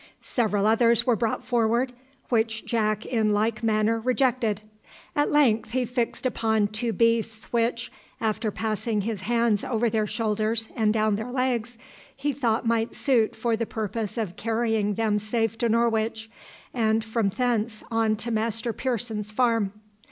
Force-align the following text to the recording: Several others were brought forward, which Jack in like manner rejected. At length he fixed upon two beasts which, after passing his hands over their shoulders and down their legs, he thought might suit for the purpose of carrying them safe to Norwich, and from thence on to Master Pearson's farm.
Several 0.23 0.65
others 0.65 1.05
were 1.05 1.15
brought 1.15 1.43
forward, 1.43 1.93
which 2.29 2.65
Jack 2.65 3.05
in 3.05 3.33
like 3.33 3.61
manner 3.61 3.99
rejected. 3.99 4.61
At 5.15 5.29
length 5.29 5.73
he 5.73 5.85
fixed 5.85 6.25
upon 6.25 6.69
two 6.69 6.91
beasts 6.91 7.45
which, 7.53 7.91
after 8.19 8.49
passing 8.49 9.01
his 9.01 9.21
hands 9.21 9.63
over 9.63 9.91
their 9.91 10.07
shoulders 10.07 10.69
and 10.75 10.91
down 10.91 11.17
their 11.17 11.29
legs, 11.29 11.77
he 12.15 12.33
thought 12.33 12.65
might 12.65 12.95
suit 12.95 13.35
for 13.35 13.55
the 13.55 13.67
purpose 13.67 14.17
of 14.17 14.35
carrying 14.37 14.95
them 14.95 15.19
safe 15.19 15.55
to 15.59 15.69
Norwich, 15.69 16.31
and 16.73 17.03
from 17.03 17.29
thence 17.29 17.83
on 17.91 18.15
to 18.15 18.31
Master 18.31 18.73
Pearson's 18.73 19.31
farm. 19.31 19.71